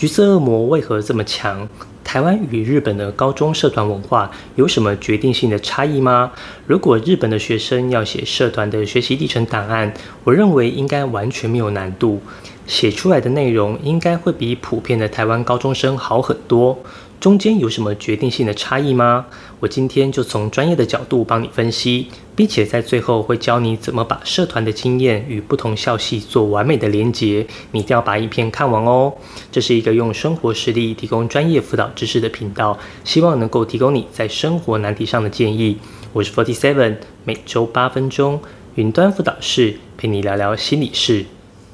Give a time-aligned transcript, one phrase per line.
[0.00, 1.68] 橘色恶魔为何这么强？
[2.02, 6.32] 台湾与日本的高中社团文化有什么决定性的差异吗？
[6.66, 9.92] 如果日本的学生要写社团的学习历程档案，
[10.24, 12.18] 我认为应该完全没有难度，
[12.66, 16.78] 写出来的内容应该会比普遍的台湾高中生好很多。
[17.20, 19.26] 中间有什么决定性的差异吗？
[19.60, 27.46] 我今天就从专业的角度帮你分析，并且在最后会教你怎么把社团的经验与不同校系做完美的连结。
[27.72, 29.12] 你一定要把影片看完哦！
[29.52, 35.76] 这是一个用生活实例提供专业辅导知识的频道，希望能够提供你在生活难题上的建议。
[36.14, 38.40] 我是 Forty Seven，每周八分钟
[38.76, 41.26] 云端辅导室陪你聊聊心理事。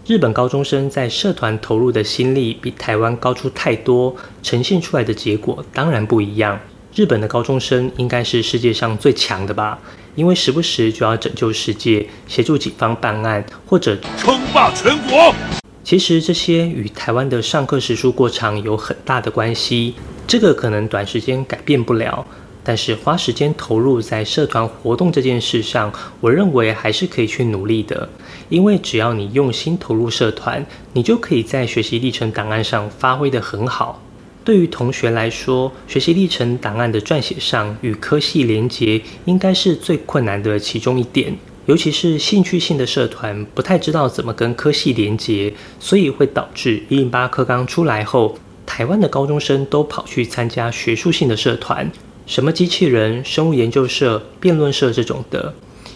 [0.06, 6.56] 日本高中生在社团投入的心力比台湾高出太多，呈现出来的结果当然不一样。
[6.94, 9.76] 日本的高中生应该是世界上最强的吧？
[10.14, 15.34] 因为时不时就要拯救世界，协助警方办案，或者称霸全国。
[15.82, 19.96] 其实这些与台湾的上课时数过长有很大的关系。
[20.28, 22.24] 这个可能短时间改变不了。
[22.66, 28.08] 但是花时间投入在社团活动这件事上，我认为还是可以去努力的。
[28.48, 34.02] 因为只要你用心投入社团，你就可以在学习历程档案上发挥得很好。
[34.42, 41.36] 对于同学来说，学习历程档案的撰写上与科系连结，应该是最困难的其中一点。
[41.66, 51.90] 尤其是兴趣性的社团，不太知道怎么跟科系连结，所以会导致一零八课纲出来后，台湾的高中生都跑去参加学术性的社团。
[52.26, 55.54] 什么机器人、生物研究社、辩论社这种的，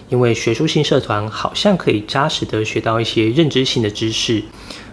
[0.08, 4.40] 因为学术性社团好像可以扎实的学到一些认知性的知识，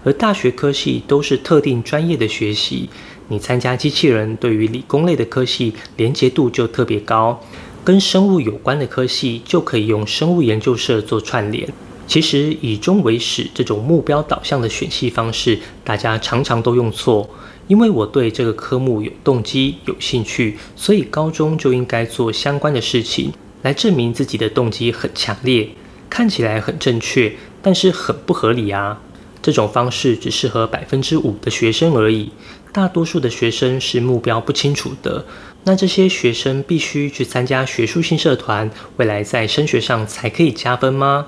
[0.04, 2.90] 而大学科系都是特定专业的学习。
[3.28, 7.40] 你参加机器人，对于理工类的科系连结度就特别高，
[7.84, 11.70] 跟生物有关的科系就可以用生物研究社做串联。
[12.08, 17.30] 其实以终为始这种目标导向的选系方式，大家常常都用错。
[17.67, 25.67] 因为我对这个科目有动机、有兴趣，所以高中就应该做相关的事情，来证明自己的动机很强烈，
[26.09, 29.01] 看起来很正确，但是很不合理啊！
[29.41, 32.31] 这种方式只适合百分之五的学生而已，
[32.72, 35.25] 大多数的学生是目标不清楚的。
[35.66, 41.28] 那这些学生必须去参加学术性社团，未来在升学上才可以加分吗？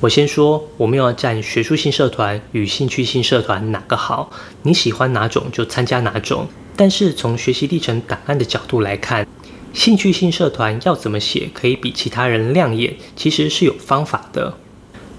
[0.00, 4.32] 我先说，我们要占学术性社团与兴趣性社团哪个好？
[4.62, 6.48] 你喜欢哪种就参加哪种。
[6.74, 9.26] 但是从学习历程档案的角度来看，
[9.74, 14.56] 兴趣性社团要怎么写可以比其他人亮眼，其实是有方法的。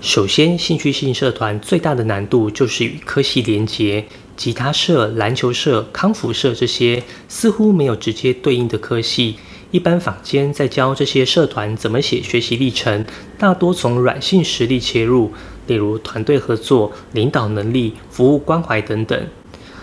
[0.02, 4.04] 首先，兴趣性社团最大的难度就是与科系连结，
[4.36, 9.36] 吉他社、篮球社、康复社这些似乎没有直接对应的科系。
[9.72, 13.06] 一般坊间在教这些社团怎么写学习历程，
[13.38, 15.32] 大多从软性实力切入，
[15.66, 19.28] 例如团队合作、领导能力、服务关怀等等。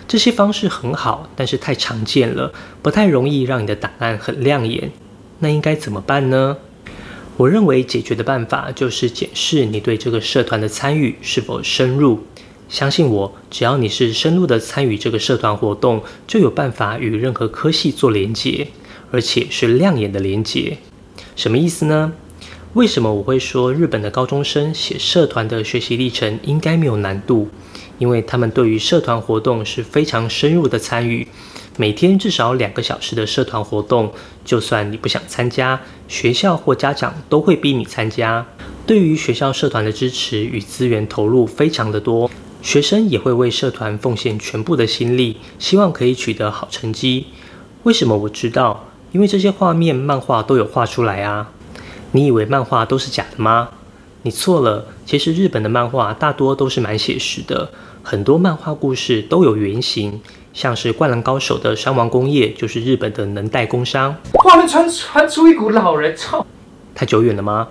[0.07, 4.91] 这些方式很好，但是太常见了，不太容易让你的档案很亮眼。
[5.39, 6.57] 那应该怎么办呢？
[7.37, 12.19] 我认为解决的办法就是检视你对这个社团的参与是否深入。
[12.67, 18.67] 相信我，只要你是深入的参与这个社团活动，就有办法与任何科系做连接。
[19.11, 20.77] 而且是亮眼的连结，
[21.35, 22.13] 什么意思呢？
[22.73, 27.49] 为什么我会说日本的高中生写社团的学习历程应该没有难度？
[27.97, 31.27] 因为他们对于社团活动是非常深入的参与，
[31.77, 34.13] 每天至少两个小时的社团活动，
[34.45, 38.45] 就算你不想参加，学校或家长都会逼你参加。
[38.85, 42.29] 对于学校社团的支持与资源投入非常的多，
[42.61, 47.25] 学生也会为社团奉献全部的心力，希望可以取得好成绩。
[47.83, 48.88] 为什么我知道？
[49.11, 51.49] 因为这些画面漫画都有画出来啊！
[52.11, 53.69] 你以为漫画都是假的吗？
[54.21, 57.71] 你错了，其实日本的漫画大多都是蛮写实的，
[58.03, 60.21] 很多漫画故事都有原型，
[60.53, 64.15] 像是《灌篮高手》的山王工业就是日本的能代工商。
[64.33, 66.45] 画面传传出一股老人臭。
[66.93, 67.67] 太久远了吗？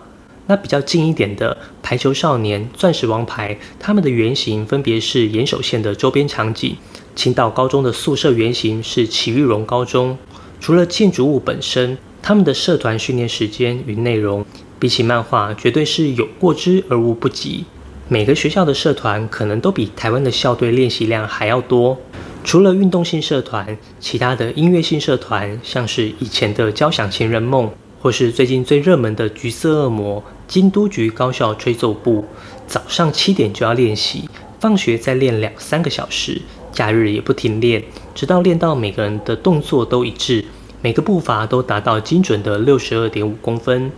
[0.47, 6.75] 那比较近一点的《排球少年》《钻石王牌》，他们的原型分别是岩手县的周边场景。
[7.15, 10.17] 青岛高中的宿舍原型是奇玉荣高中。
[10.61, 14.45] 除了建筑物本身，他们的社团训练时间与内容，
[14.79, 17.65] 比起漫画绝对是有过之而无不及。
[18.09, 21.97] 每个学校的社团可能都比台湾的校队练习量还要多。
[22.43, 27.71] 除了运动性社团，其他的音乐性社团，像是以前的交响情人梦，
[28.01, 32.25] 或是最近最热门的橘色恶魔京都局高校吹奏部，
[32.67, 34.29] 早上七点就要练习，
[34.59, 36.41] 放学再练两三个小时，
[36.79, 37.83] 假日也不停练
[38.15, 40.45] 直到练到每个人的动作都一致
[40.81, 43.91] 每个步伐都达到精准的六十二点五公分。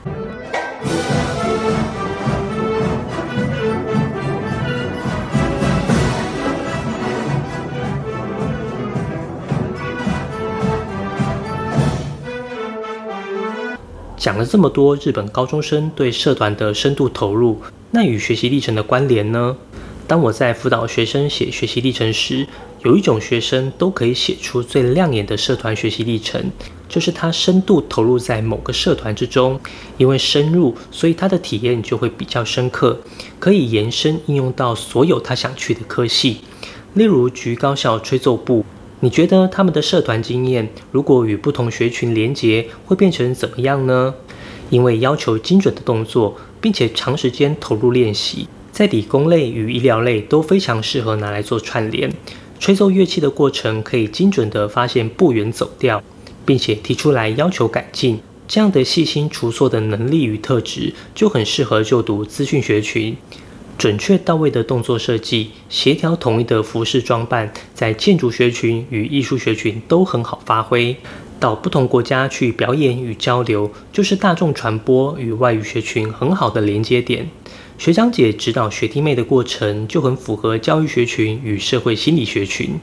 [14.17, 17.61] 讲了这么多日本高中生对社团的深度投入
[17.91, 19.55] 那与学习历程的关联呢？
[20.11, 22.45] 当我在辅导学生写学习历程时，
[22.83, 26.51] 有一种学生都可以写出最亮眼的社团学习历程，
[26.89, 29.61] 就是他深度投入在某个社团之中，
[29.99, 32.99] 因为深入，所以他的体验就会比较深刻，
[33.39, 36.39] 可以延伸应用到所有他想去的科系。
[36.95, 38.65] 例如局高校吹奏部，
[38.99, 44.13] 你觉得他们的社团经验如果与不同学群连结，会变成怎么样呢？
[44.71, 48.49] 因为要求精准的动作，并且长时间投入练习。
[48.73, 52.13] 在理工类与医疗类都非常适合拿来做串联。
[52.59, 56.03] 吹奏乐器的过程可以精准地发现步远走调，
[56.45, 58.21] 并且提出来要求改进。
[58.47, 63.17] 这样的细心除错的能力与特质，就很适合就读资讯学群。
[63.79, 70.95] 准确到位的动作设计，协调统一的服饰装扮，在建筑学群与艺术学群都很好发挥。
[71.39, 77.31] 到不同国家去表演与交流，就是大众传播与外语学群很好的连接点。
[77.81, 82.79] 学长姐指导学弟妹的过程就很符合教育学群与社会心理学群。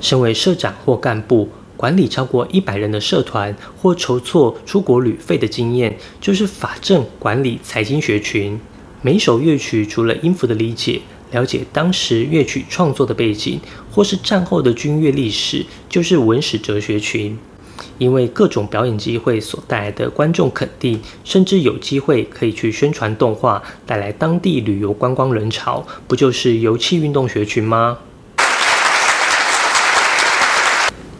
[0.00, 8.58] 身为社长或干部，管理超过一百人的社团或筹措出国旅费的经验，就是法政管理财经学群。
[9.02, 11.00] 每首乐曲除了音符的理解，
[11.30, 13.60] 了解当时乐曲创作的背景，
[13.92, 17.38] 或是战后的军乐历史，就是文史哲学群。
[17.98, 27.98] 因为各种表演机会所带来的观众肯定，甚至有机会可以去宣传动画，带来当地旅游观光人潮，不就是游气运动学群吗？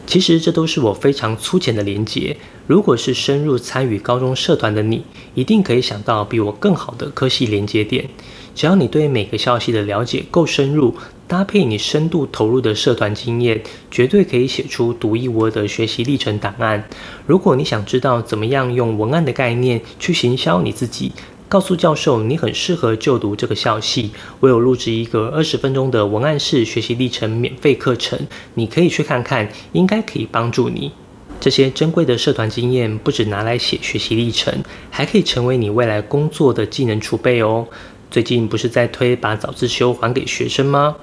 [0.07, 2.35] 其实这都是我非常粗浅的连结。
[2.67, 5.05] 如果是深入参与高中社团的你，
[5.35, 8.09] 一定可以想到比我更好的科系连接点。
[8.53, 10.93] 只要你对每个校系的了解够深入，
[11.31, 16.83] 搭配你深度投入的社团经验，绝对可以写出独一无二的学习历程档案。
[17.25, 21.13] 如果你想知道怎么样用文案的概念去行销你自己，
[21.47, 24.11] 告诉教授你很适合就读这个校系，
[24.41, 28.19] 我有录制一个二十分钟的文案式学习历程免费课程，
[28.55, 30.91] 你可以去看看，应该可以帮助你。
[31.39, 34.53] 这些珍贵的社团经验，不止拿来写学习历程，
[34.89, 37.65] 还可以成为你未来工作的技能储备哦。
[38.09, 40.97] 最近不是在推把早自修还给学生吗？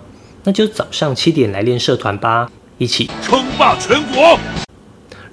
[0.48, 4.38] 那就早上七点来练社团吧，一起称霸全国。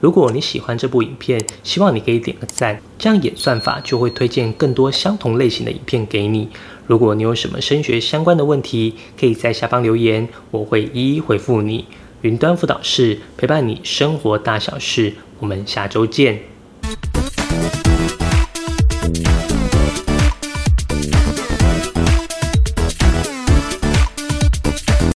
[0.01, 6.49] 如果你喜欢这部影片，希望你可以点个赞，这样演算法就会推荐更多相同类型的影片给你。
[6.85, 11.85] 如果你有什么升学相关的问题，可以在下方留言，我会一一回复你。
[12.19, 16.54] 云端辅导室陪伴你生活大小事，我们下周见。